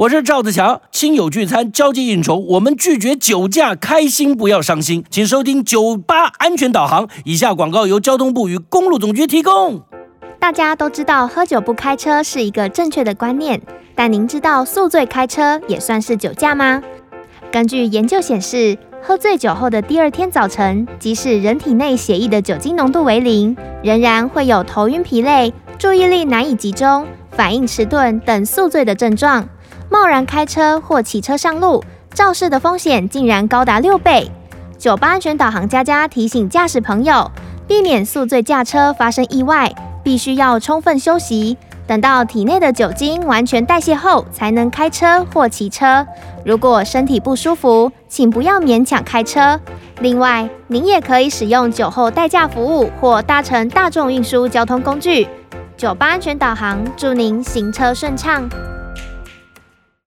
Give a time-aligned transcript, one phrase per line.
[0.00, 5.04] 我是赵子强，亲友聚餐、交际应酬，我们拒绝酒驾，开心不要伤心。
[5.10, 7.06] 请收听酒吧安全导航。
[7.26, 9.82] 以下广告由交通部与公路总局提供。
[10.38, 13.60] 大家都知道喝酒不开车是一个正确的观念，
[13.94, 16.82] 但您知道宿醉开车也算是酒驾吗？
[17.52, 29.46] 根据研究显示，喝醉酒后的第二天早晨，即使人体内血液的酒精浓度为零，仍然会有头晕、疲累、注意力难以集中、反应迟钝等宿醉的症状。
[29.90, 34.30] 贸然开车或骑车上路，肇事的风险竟然高达六倍。
[34.78, 37.30] 酒吧安全导航佳佳提醒驾驶朋友，
[37.66, 39.70] 避免宿醉驾车发生意外，
[40.02, 41.58] 必须要充分休息，
[41.88, 46.06] 等到体内的酒精完全代谢后，才能开车或骑车。
[46.44, 49.60] 如果身体不舒服，请不要勉强开车。
[50.00, 55.28] 另外，您也可以使用酒后代驾服务或搭乘大众运输交通工具。
[55.76, 58.48] 酒吧安全导航，祝您行车顺畅。